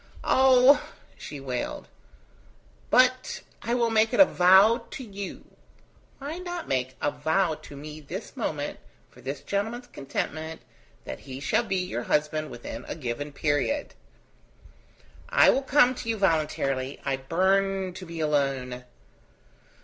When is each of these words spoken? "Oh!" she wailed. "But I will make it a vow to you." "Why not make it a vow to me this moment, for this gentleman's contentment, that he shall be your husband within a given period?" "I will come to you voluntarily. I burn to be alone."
"Oh!" 0.23 0.83
she 1.15 1.39
wailed. 1.39 1.87
"But 2.89 3.43
I 3.61 3.75
will 3.75 3.91
make 3.91 4.15
it 4.15 4.19
a 4.19 4.25
vow 4.25 4.87
to 4.89 5.03
you." 5.03 5.45
"Why 6.17 6.39
not 6.39 6.67
make 6.67 6.87
it 6.87 6.95
a 7.03 7.11
vow 7.11 7.53
to 7.53 7.77
me 7.77 7.99
this 8.01 8.35
moment, 8.35 8.79
for 9.11 9.21
this 9.21 9.41
gentleman's 9.41 9.85
contentment, 9.85 10.63
that 11.05 11.19
he 11.19 11.39
shall 11.39 11.63
be 11.65 11.75
your 11.75 12.01
husband 12.01 12.49
within 12.49 12.83
a 12.87 12.95
given 12.95 13.31
period?" 13.31 13.93
"I 15.29 15.51
will 15.51 15.61
come 15.61 15.93
to 15.93 16.09
you 16.09 16.17
voluntarily. 16.17 16.99
I 17.05 17.17
burn 17.17 17.93
to 17.93 18.03
be 18.03 18.21
alone." 18.21 18.85